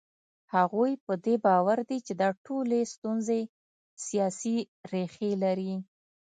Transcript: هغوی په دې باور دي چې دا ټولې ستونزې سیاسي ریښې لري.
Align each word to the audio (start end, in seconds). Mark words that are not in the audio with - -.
هغوی 0.55 0.91
په 1.05 1.13
دې 1.25 1.35
باور 1.45 1.79
دي 1.89 1.97
چې 2.05 2.13
دا 2.21 2.29
ټولې 2.45 2.79
ستونزې 2.93 3.41
سیاسي 4.05 4.57
ریښې 4.91 5.31
لري. 5.43 5.73